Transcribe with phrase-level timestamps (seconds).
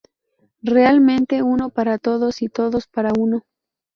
[0.63, 3.43] Realmente: Uno para Todos y Todos para Uno.